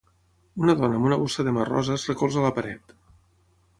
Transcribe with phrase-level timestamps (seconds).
[0.63, 2.97] Una dona amb una bossa de mà rosa es recolza a la paret.